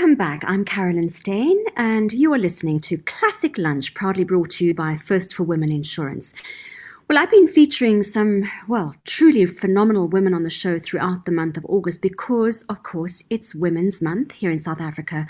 [0.00, 0.44] Welcome back.
[0.46, 4.96] I'm Carolyn Steyn, and you are listening to Classic Lunch, proudly brought to you by
[4.96, 6.32] First for Women Insurance.
[7.10, 11.56] Well, I've been featuring some, well, truly phenomenal women on the show throughout the month
[11.56, 15.26] of August because, of course, it's Women's Month here in South Africa.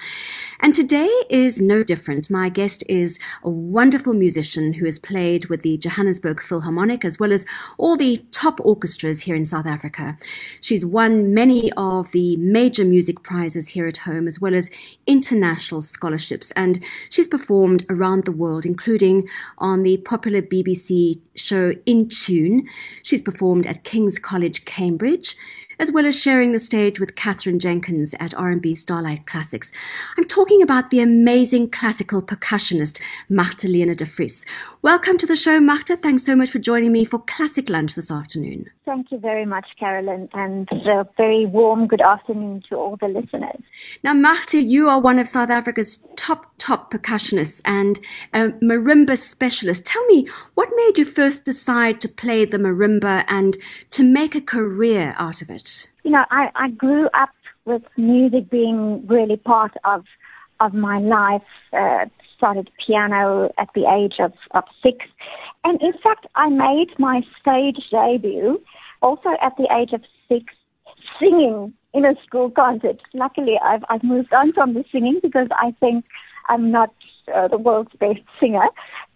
[0.61, 2.29] And today is no different.
[2.29, 7.33] My guest is a wonderful musician who has played with the Johannesburg Philharmonic as well
[7.33, 7.47] as
[7.79, 10.19] all the top orchestras here in South Africa.
[10.61, 14.69] She's won many of the major music prizes here at home as well as
[15.07, 16.53] international scholarships.
[16.57, 19.27] And she's performed around the world, including
[19.57, 22.69] on the popular BBC show In Tune.
[23.03, 25.37] She's performed at King's College, Cambridge
[25.81, 29.73] as well as sharing the stage with Katherine Jenkins at RMB Starlight Classics.
[30.19, 34.45] I'm talking about the amazing classical percussionist Marta Magdalena de Vries.
[34.83, 35.97] Welcome to the show, Magda.
[35.97, 38.69] Thanks so much for joining me for Classic Lunch this afternoon.
[38.91, 43.63] Thank you very much, Carolyn, and a very warm good afternoon to all the listeners.
[44.03, 48.01] Now, Magda, you are one of South Africa's top, top percussionists and
[48.33, 49.85] a marimba specialist.
[49.85, 53.57] Tell me, what made you first decide to play the marimba and
[53.91, 55.89] to make a career out of it?
[56.03, 57.31] You know, I, I grew up
[57.67, 60.05] with music being really part of
[60.59, 61.47] of my life.
[61.73, 65.05] Uh, started piano at the age of, of six.
[65.63, 68.59] And in fact, I made my stage debut
[69.03, 70.53] also at the age of six,
[71.19, 73.01] singing in a school concert.
[73.15, 76.05] Luckily, I've, I've moved on from the singing because I think
[76.49, 76.95] I'm not
[77.35, 78.67] uh, the world's best singer.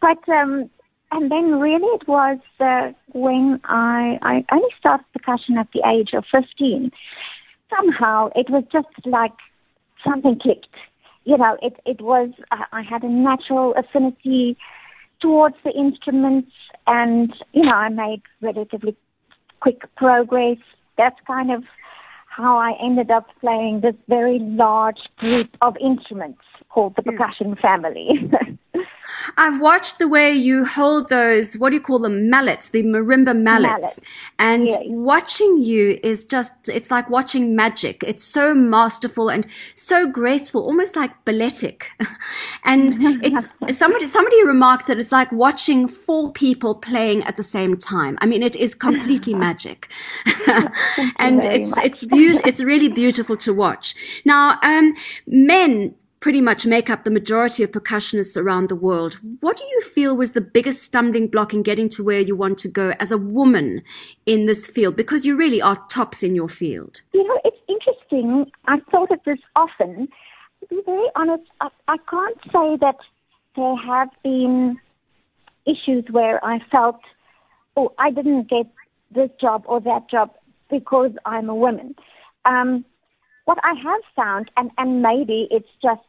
[0.00, 0.70] But um,
[1.14, 6.10] and then really it was uh, when I, I only started percussion at the age
[6.12, 6.90] of 15.
[7.70, 9.32] Somehow it was just like
[10.04, 10.74] something clicked.
[11.24, 14.56] You know, it, it was, I, I had a natural affinity
[15.20, 16.50] towards the instruments
[16.86, 18.96] and, you know, I made relatively
[19.64, 20.58] quick progress.
[20.98, 21.64] That's kind of
[22.28, 27.16] how I ended up playing this very large group of instruments called the hmm.
[27.16, 28.10] percussion family.
[29.36, 33.36] I've watched the way you hold those, what do you call them, mallets, the marimba
[33.36, 34.00] mallets.
[34.38, 34.82] And yes.
[34.86, 38.02] watching you is just, it's like watching magic.
[38.06, 41.90] It's so masterful and so graceful, almost like balletic.
[42.64, 47.76] and it's, somebody, somebody remarked that it's like watching four people playing at the same
[47.76, 48.18] time.
[48.20, 49.88] I mean, it is completely magic.
[51.18, 51.84] and it's, much.
[51.84, 52.48] it's beautiful.
[52.48, 53.94] It's really beautiful to watch.
[54.24, 54.94] Now, um,
[55.26, 59.20] men, pretty much make up the majority of percussionists around the world.
[59.40, 62.56] What do you feel was the biggest stumbling block in getting to where you want
[62.60, 63.82] to go as a woman
[64.24, 64.96] in this field?
[64.96, 67.02] Because you really are tops in your field.
[67.12, 68.50] You know, it's interesting.
[68.66, 70.08] I've thought of this often.
[70.60, 72.96] To be very honest, I, I can't say that
[73.54, 74.80] there have been
[75.66, 77.00] issues where I felt,
[77.76, 78.66] oh, I didn't get
[79.14, 80.30] this job or that job
[80.70, 81.94] because I'm a woman.
[82.46, 82.86] Um,
[83.44, 86.00] what I have found, and, and maybe it's just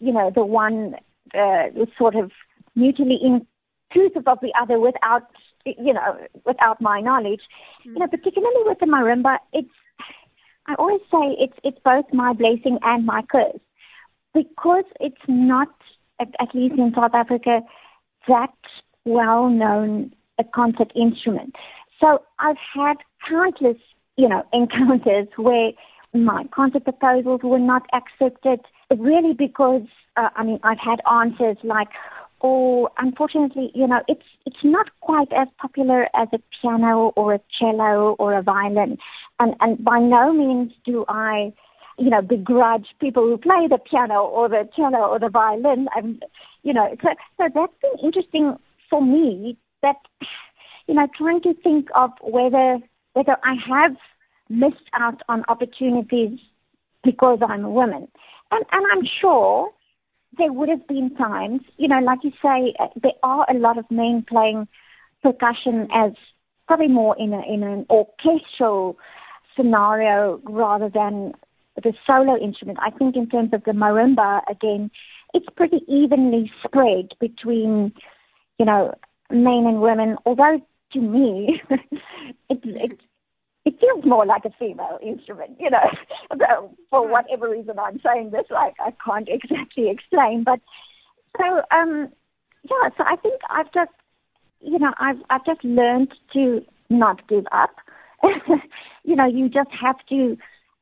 [0.00, 0.94] you know, the one
[1.34, 1.64] uh,
[1.96, 2.30] sort of
[2.74, 5.22] mutually inclusive of the other without,
[5.64, 7.40] you know, without my knowledge.
[7.86, 7.94] Mm.
[7.94, 9.68] You know, particularly with the marimba, it's,
[10.66, 13.60] I always say it's, it's both my blessing and my curse
[14.34, 15.68] because it's not,
[16.20, 17.60] at, at least in South Africa,
[18.28, 18.54] that
[19.04, 21.54] well known a concert instrument.
[22.00, 22.96] So I've had
[23.28, 23.78] countless,
[24.16, 25.72] you know, encounters where
[26.14, 28.60] my concert proposals were not accepted
[28.96, 29.82] really because
[30.16, 31.88] uh, I mean I've had answers like,
[32.42, 37.40] "Oh, unfortunately, you know, it's it's not quite as popular as a piano or a
[37.58, 38.98] cello or a violin,"
[39.38, 41.52] and and by no means do I,
[41.98, 45.88] you know, begrudge people who play the piano or the cello or the violin.
[45.94, 46.24] And
[46.62, 48.56] you know, so so that's been interesting
[48.88, 49.56] for me.
[49.82, 49.96] That
[50.86, 52.78] you know, trying to think of whether
[53.12, 53.96] whether I have
[54.48, 56.38] missed out on opportunities
[57.04, 58.08] because I'm a woman.
[58.50, 59.70] And, and I'm sure
[60.36, 63.78] there would have been times, you know, like you say, uh, there are a lot
[63.78, 64.68] of men playing
[65.22, 66.12] percussion as
[66.66, 68.98] probably more in, a, in an orchestral
[69.56, 71.32] scenario rather than
[71.82, 72.78] the solo instrument.
[72.80, 74.90] I think in terms of the marimba, again,
[75.34, 77.92] it's pretty evenly spread between,
[78.58, 78.94] you know,
[79.30, 80.60] men and women, although
[80.92, 81.60] to me,
[82.48, 83.02] it's, it's
[83.68, 85.90] it feels more like a female instrument, you know.
[86.90, 87.12] For hmm.
[87.12, 90.44] whatever reason I'm saying this, like I can't exactly explain.
[90.44, 90.60] But
[91.36, 92.08] so um
[92.64, 93.92] yeah, so I think I've just
[94.60, 97.76] you know, I've I've just learned to not give up.
[99.04, 100.36] you know, you just have to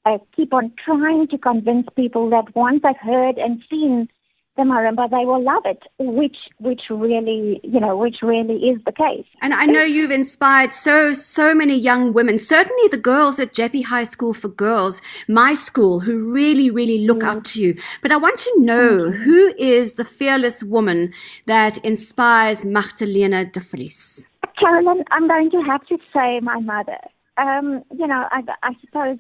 [0.06, 4.08] uh, keep on trying to convince people that once I've heard and seen
[4.56, 8.92] the marimba, they will love it, which which really you know which really is the
[8.92, 9.26] case.
[9.42, 13.84] And I know you've inspired so so many young women, certainly the girls at Jeppe
[13.84, 17.28] High School for Girls, my school, who really really look mm.
[17.28, 17.76] up to you.
[18.02, 21.12] But I want to know who is the fearless woman
[21.46, 24.26] that inspires Magdalena de Vries.
[24.58, 26.98] Carolyn, I'm going to have to say my mother.
[27.36, 29.18] Um, you know, I, I suppose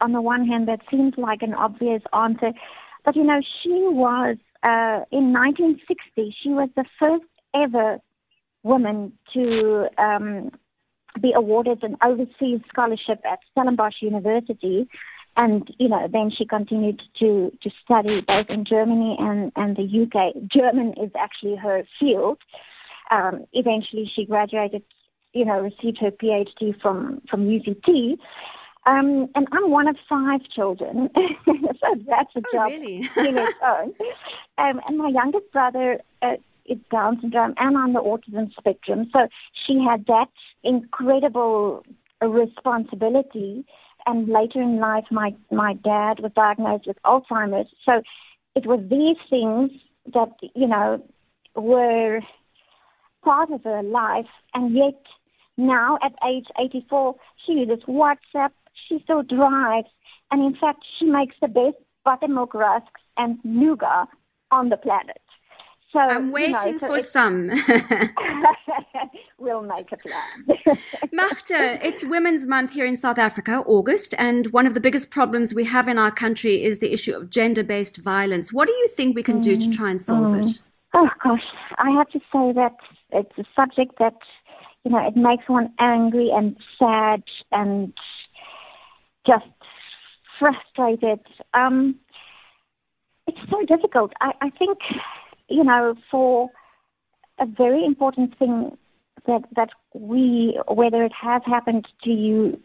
[0.00, 2.52] on the one hand that seems like an obvious answer
[3.04, 6.34] but you know, she was uh, in 1960.
[6.42, 7.24] She was the first
[7.54, 7.98] ever
[8.62, 10.50] woman to um,
[11.20, 14.88] be awarded an overseas scholarship at Stellenbosch University,
[15.36, 19.82] and you know, then she continued to to study both in Germany and and the
[19.82, 20.48] UK.
[20.50, 22.38] German is actually her field.
[23.10, 24.82] Um, eventually, she graduated.
[25.32, 28.16] You know, received her PhD from from UCT.
[28.86, 31.08] Um, and I'm one of five children,
[31.46, 33.08] so that's a oh, job really?
[33.16, 33.94] in its own.
[34.58, 36.36] Um, and my youngest brother uh,
[36.66, 39.28] is Down syndrome and on the autism spectrum, so
[39.66, 40.28] she had that
[40.62, 41.84] incredible
[42.20, 43.64] responsibility.
[44.06, 48.02] And later in life, my my dad was diagnosed with Alzheimer's, so
[48.54, 49.70] it was these things
[50.12, 51.02] that you know
[51.54, 52.20] were
[53.24, 55.00] part of her life, and yet
[55.56, 57.14] now at age 84,
[57.44, 58.50] she uses WhatsApp,
[58.88, 59.88] she still drives.
[60.30, 64.08] And in fact, she makes the best buttermilk rusks and nougat
[64.50, 65.20] on the planet.
[65.92, 67.50] So I'm waiting you know, so for some.
[69.38, 70.78] we'll make a plan.
[71.12, 75.54] Magda, it's Women's Month here in South Africa, August, and one of the biggest problems
[75.54, 78.52] we have in our country is the issue of gender-based violence.
[78.52, 80.44] What do you think we can do to try and solve mm.
[80.44, 80.62] it?
[80.94, 81.44] Oh gosh,
[81.78, 82.74] I have to say that
[83.10, 84.14] it's a subject that
[84.84, 87.22] you know it makes one angry and sad
[87.52, 87.92] and
[89.26, 89.46] just
[90.38, 91.20] frustrated.
[91.54, 91.96] Um,
[93.26, 94.12] it's so difficult.
[94.20, 94.78] I, I think,
[95.48, 96.50] you know, for
[97.38, 98.76] a very important thing
[99.26, 102.60] that that we, whether it has happened to you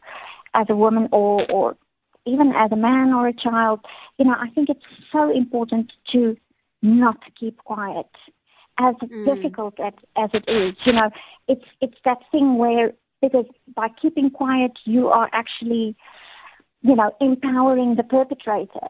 [0.53, 1.77] as a woman or or
[2.25, 3.79] even as a man or a child,
[4.17, 6.35] you know, I think it's so important to
[6.81, 8.09] not keep quiet.
[8.81, 9.25] As mm.
[9.25, 11.09] difficult as, as it is, you know,
[11.47, 13.45] it's it's that thing where because
[13.75, 15.95] by keeping quiet, you are actually
[16.81, 18.87] you know, empowering the perpetrator.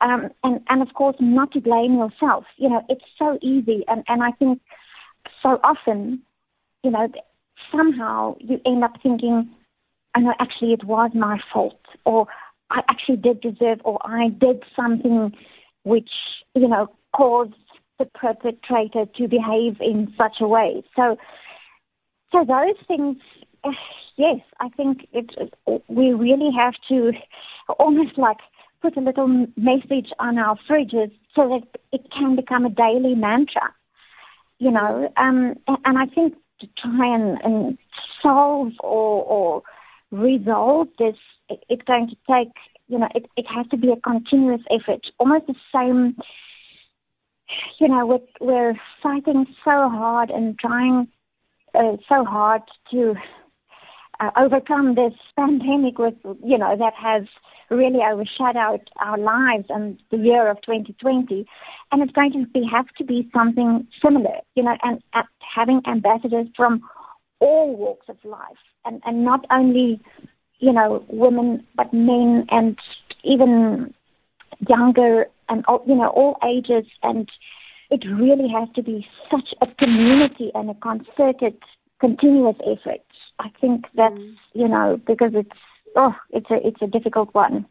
[0.00, 2.44] Um, and, and of course, not to blame yourself.
[2.56, 3.84] You know, it's so easy.
[3.86, 4.60] And, and I think
[5.42, 6.22] so often,
[6.82, 7.08] you know,
[7.70, 9.50] somehow you end up thinking,
[10.14, 12.26] I know actually it was my fault, or
[12.70, 15.32] I actually did deserve, or I did something
[15.84, 16.10] which,
[16.54, 17.54] you know, caused
[17.98, 20.82] the perpetrator to behave in such a way.
[20.96, 21.16] So,
[22.32, 23.18] so those things
[24.16, 25.30] yes, I think it,
[25.88, 27.12] we really have to
[27.78, 28.38] almost like
[28.82, 33.72] put a little message on our fridges so that it can become a daily mantra,
[34.58, 35.12] you know.
[35.16, 37.78] Um, and I think to try and, and
[38.22, 39.62] solve or, or
[40.10, 41.16] resolve this,
[41.48, 42.52] it, it's going to take,
[42.88, 46.16] you know, it, it has to be a continuous effort, almost the same.
[47.78, 51.08] You know, we're, we're fighting so hard and trying
[51.74, 52.62] uh, so hard
[52.92, 53.14] to
[54.20, 56.14] uh, overcome this pandemic with,
[56.44, 57.22] you know, that has
[57.70, 61.46] really overshadowed our lives and the year of 2020.
[61.90, 65.02] And it's going to be, have to be something similar, you know, and
[65.54, 66.82] having ambassadors from
[67.40, 70.00] all walks of life and, and not only,
[70.58, 72.78] you know, women, but men and
[73.24, 73.94] even
[74.68, 76.84] younger and, you know, all ages.
[77.02, 77.28] And
[77.90, 81.56] it really has to be such a community and a concerted,
[82.00, 83.00] continuous effort
[83.40, 84.34] I think that's mm.
[84.52, 85.50] you know because it's
[85.96, 87.66] oh it's a it's a difficult one.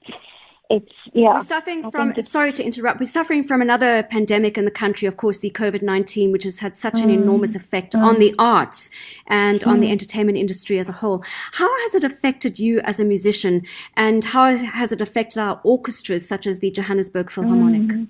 [0.71, 1.33] It's yeah.
[1.33, 2.99] We're suffering from sorry to interrupt.
[2.99, 6.59] We're suffering from another pandemic in the country, of course, the COVID nineteen, which has
[6.59, 7.13] had such an mm.
[7.13, 8.03] enormous effect mm.
[8.03, 8.91] on the arts
[9.27, 9.91] and on the mm.
[9.91, 11.23] entertainment industry as a whole.
[11.53, 13.63] How has it affected you as a musician,
[13.95, 17.81] and how has it affected our orchestras, such as the Johannesburg Philharmonic?
[17.81, 18.07] Mm.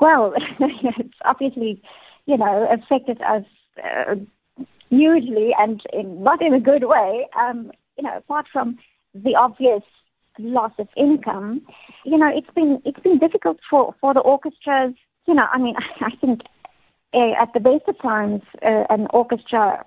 [0.00, 1.82] Well, it's obviously,
[2.26, 3.44] you know, affected us.
[3.82, 4.16] Uh,
[4.90, 8.78] usually, and in, not in a good way, um, you know, apart from
[9.14, 9.82] the obvious
[10.38, 11.62] loss of income,
[12.04, 14.94] you know, it's been it's been difficult for for the orchestras.
[15.26, 16.42] You know, I mean, I think
[17.14, 19.84] uh, at the best of times, uh, an orchestra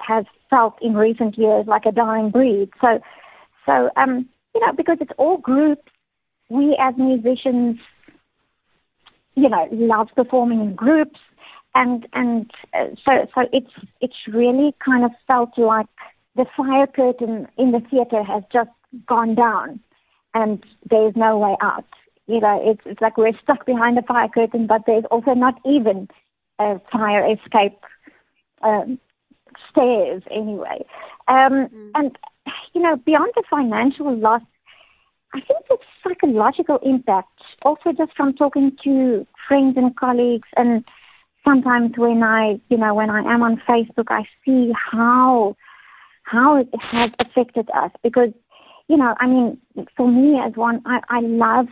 [0.00, 2.70] has felt in recent years like a dying breed.
[2.80, 3.00] So,
[3.66, 5.82] so um, you know, because it's all groups,
[6.48, 7.78] we as musicians,
[9.34, 11.20] you know, love performing in groups
[11.74, 15.86] and and uh, so so it's it's really kind of felt like
[16.36, 18.70] the fire curtain in the theater has just
[19.06, 19.80] gone down,
[20.34, 21.84] and there's no way out.
[22.26, 25.60] You know, it's it's like we're stuck behind the fire curtain, but there's also not
[25.64, 26.08] even
[26.58, 27.78] a fire escape
[28.62, 28.98] um,
[29.70, 30.84] stairs anyway.
[31.28, 31.90] Um, mm.
[31.94, 32.16] And
[32.74, 34.42] you know, beyond the financial loss,
[35.34, 40.84] I think the psychological impact, also just from talking to friends and colleagues, and
[41.44, 45.56] sometimes when I, you know, when I am on Facebook, I see how
[46.22, 48.30] how it has affected us because,
[48.88, 49.58] you know, I mean,
[49.96, 51.66] for me as one, I, I love,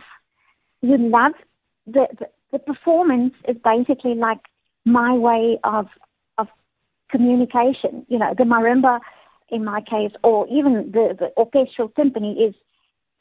[0.81, 1.31] you love
[1.87, 4.39] the, the the performance is basically like
[4.85, 5.87] my way of
[6.37, 6.47] of
[7.11, 8.05] communication.
[8.09, 8.99] You know, the marimba
[9.51, 12.55] in my case, or even the, the orchestral timpani is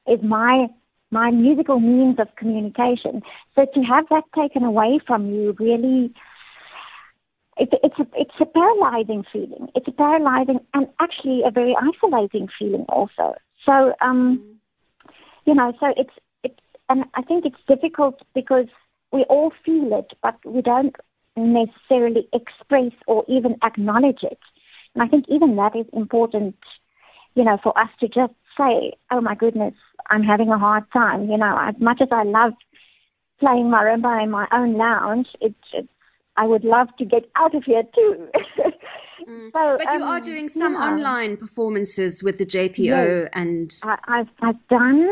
[0.06, 0.66] is my
[1.10, 3.22] my musical means of communication.
[3.54, 6.12] So to have that taken away from you really
[7.58, 9.68] it, it's a it's a paralyzing feeling.
[9.74, 13.34] It's a paralyzing and actually a very isolating feeling also.
[13.66, 14.58] So um
[15.44, 18.66] you know, so it's it's and I think it's difficult because
[19.12, 20.94] we all feel it but we don't
[21.36, 24.40] necessarily express or even acknowledge it.
[24.94, 26.56] And I think even that is important,
[27.34, 29.74] you know, for us to just say, oh my goodness,
[30.10, 31.30] I'm having a hard time.
[31.30, 32.54] You know, as much as I love
[33.38, 35.88] playing marimba in my own lounge, it's, it's
[36.38, 38.28] I would love to get out of here too.
[39.28, 39.50] mm.
[39.54, 40.88] so, but you um, are doing some yeah.
[40.88, 43.30] online performances with the JPO, yes.
[43.34, 45.10] and I, have I've done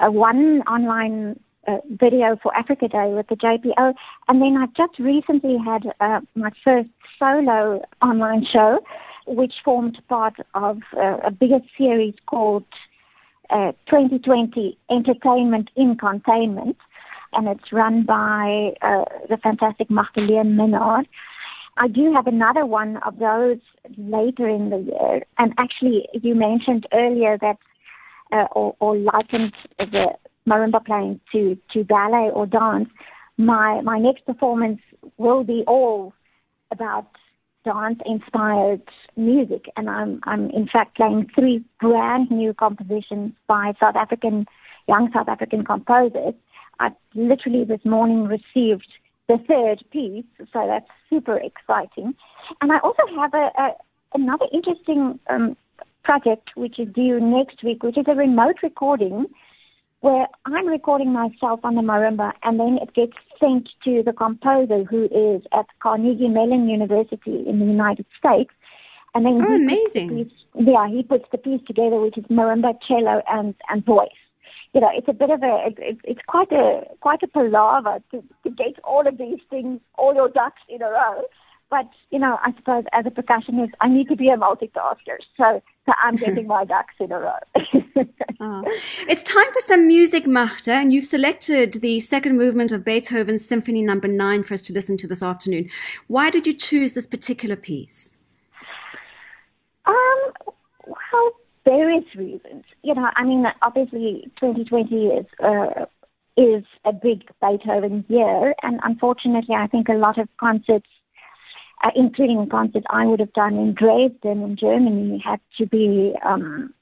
[0.00, 3.94] uh, one online uh, video for Africa Day with the JPO,
[4.26, 8.80] and then I've just recently had uh, my first solo online show,
[9.28, 12.64] which formed part of uh, a bigger series called
[13.50, 16.76] uh, 2020 Entertainment in Containment,
[17.36, 21.04] and it's run by uh, the fantastic Magdalene Minnaar.
[21.76, 23.58] I do have another one of those
[23.98, 27.58] later in the year, and actually, you mentioned earlier that,
[28.32, 30.06] uh, or, or likened the
[30.48, 32.88] marimba playing to, to ballet or dance.
[33.36, 34.80] My my next performance
[35.18, 36.14] will be all
[36.70, 37.06] about
[37.66, 38.80] dance inspired
[39.16, 44.46] music and I'm I'm in fact playing three brand new compositions by South African
[44.88, 46.34] young South African composers.
[46.80, 48.88] I literally this morning received
[49.28, 52.14] the third piece, so that's super exciting.
[52.60, 53.70] And I also have a, a
[54.14, 55.56] another interesting um,
[56.04, 59.26] project which is due next week, which is a remote recording
[60.00, 64.84] where I'm recording myself on the marimba and then it gets sent to the composer
[64.84, 68.50] who is at Carnegie Mellon University in the United States.
[69.14, 70.24] And then oh, amazing.
[70.24, 74.10] Piece, yeah, he puts the piece together, which is marimba, cello, and, and voice.
[74.76, 78.22] You know, it's a bit of a, it, it's quite a, quite a palaver to,
[78.44, 81.22] to get all of these things, all your ducks in a row.
[81.70, 85.16] But, you know, I suppose as a percussionist, I need to be a multitasker.
[85.38, 87.38] So, so I'm getting my ducks in a row.
[88.38, 88.64] oh.
[89.08, 93.80] It's time for some music, Magda, and you've selected the second movement of Beethoven's Symphony
[93.80, 94.26] Number no.
[94.26, 95.70] 9 for us to listen to this afternoon.
[96.08, 98.12] Why did you choose this particular piece?
[99.86, 100.32] Um,
[100.86, 101.32] well,
[101.66, 102.64] various reasons.
[102.82, 105.86] You know, I mean, obviously 2020 is, uh,
[106.36, 110.86] is a big Beethoven year, and unfortunately, I think a lot of concerts
[111.84, 116.72] uh, including concerts I would have done in Dresden in Germany, had to be um,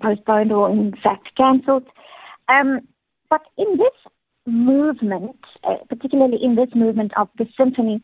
[0.00, 1.86] postponed or in fact cancelled.
[2.48, 2.80] Um,
[3.30, 4.12] but in this
[4.46, 8.02] movement, uh, particularly in this movement of the symphony,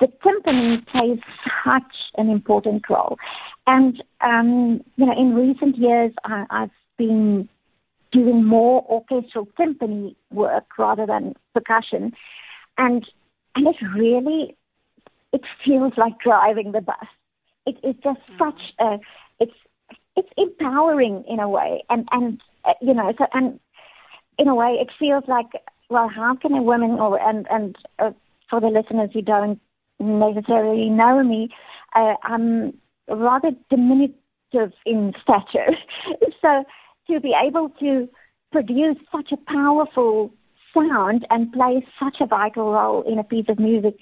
[0.00, 1.18] the timpani plays
[1.64, 3.18] such an important role.
[3.66, 7.48] And, um, you know, in recent years, I, I've been
[8.12, 12.12] doing more orchestral timpani work rather than percussion.
[12.78, 13.06] And,
[13.54, 14.56] and it really
[15.32, 17.06] it feels like driving the bus.
[17.66, 18.38] It is just mm-hmm.
[18.38, 18.98] such a
[19.40, 19.52] it's
[20.16, 23.60] it's empowering in a way, and and uh, you know, so and
[24.38, 25.46] in a way, it feels like
[25.90, 28.10] well, how can a woman or and and uh,
[28.48, 29.60] for the listeners who don't
[30.00, 31.48] necessarily know me,
[31.94, 32.74] uh, I'm
[33.08, 35.76] rather diminutive in stature,
[36.42, 36.64] so
[37.10, 38.08] to be able to
[38.52, 40.32] produce such a powerful
[40.74, 43.94] sound and play such a vital role in a piece of music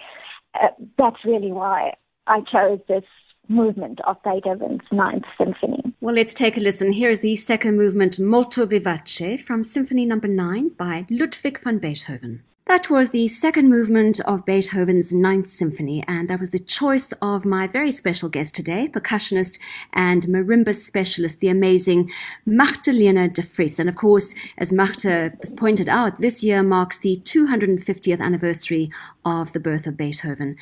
[0.62, 1.92] uh, that's really why
[2.26, 3.04] I chose this
[3.48, 5.94] movement of Beethoven's Ninth Symphony.
[6.00, 6.92] Well, let's take a listen.
[6.92, 10.50] Here is the second movement, Molto Vivace, from Symphony Number no.
[10.50, 12.42] 9 by Ludwig van Beethoven.
[12.66, 17.44] That was the second movement of Beethoven's Ninth Symphony, and that was the choice of
[17.44, 19.60] my very special guest today, percussionist
[19.92, 22.10] and marimba specialist, the amazing
[22.44, 23.78] Magdalena de Vries.
[23.78, 28.90] And of course, as has pointed out, this year marks the 250th anniversary
[29.24, 30.56] of the birth of Beethoven.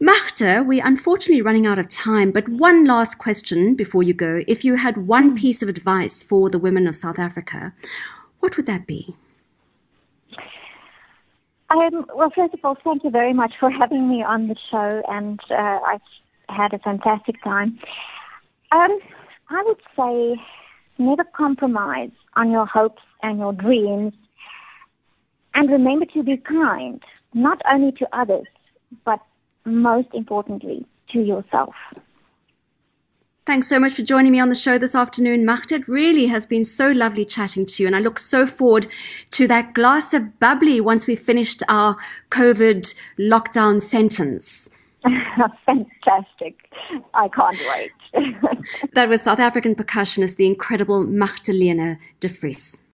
[0.00, 4.40] Magda, we're unfortunately running out of time, but one last question before you go.
[4.48, 7.74] If you had one piece of advice for the women of South Africa,
[8.40, 9.14] what would that be?
[11.74, 15.02] Um, well, first of all, thank you very much for having me on the show,
[15.08, 15.98] and uh, I
[16.48, 17.80] had a fantastic time.
[18.70, 18.96] Um,
[19.50, 20.40] I would say
[20.98, 24.12] never compromise on your hopes and your dreams,
[25.54, 27.02] and remember to be kind,
[27.32, 28.46] not only to others,
[29.04, 29.18] but
[29.64, 31.74] most importantly, to yourself.
[33.46, 35.74] Thanks so much for joining me on the show this afternoon, Magda.
[35.74, 38.86] It really has been so lovely chatting to you, and I look so forward
[39.32, 41.94] to that glass of bubbly once we've finished our
[42.30, 44.70] COVID lockdown sentence.
[45.66, 46.70] Fantastic.
[47.12, 47.92] I can't wait.
[48.94, 52.80] that was South African percussionist, the incredible Magdalena de Vries.